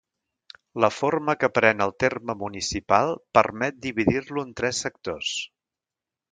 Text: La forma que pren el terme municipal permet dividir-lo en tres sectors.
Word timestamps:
La 0.85 0.87
forma 0.99 1.35
que 1.43 1.49
pren 1.57 1.83
el 1.87 1.93
terme 2.05 2.37
municipal 2.41 3.15
permet 3.39 3.79
dividir-lo 3.87 4.47
en 4.49 4.53
tres 4.63 4.85
sectors. 4.87 5.39